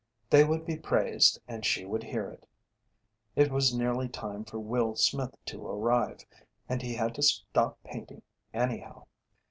[0.31, 2.47] They would be praised and she would hear it.
[3.35, 6.25] It was nearly time for Will Smith to arrive,
[6.67, 9.05] and he had to stop painting, anyhow.